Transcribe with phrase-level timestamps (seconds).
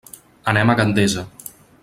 [0.53, 1.27] Anem a Gandesa.